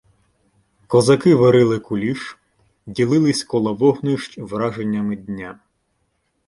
Козаки 0.87 1.35
варили 1.35 1.79
куліш, 1.79 2.37
ділились 2.85 3.43
коло 3.43 3.73
вогнищ 3.75 4.37
враженнями 4.37 5.15
дня. 5.15 5.59